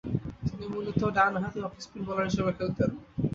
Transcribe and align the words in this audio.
তিনি 0.45 0.65
মূলতঃ 0.73 1.03
ডানহাতি 1.17 1.59
অফ 1.67 1.73
স্পিন 1.83 2.01
বোলার 2.07 2.27
হিসেবে 2.29 2.51
খেলতেন। 2.57 2.89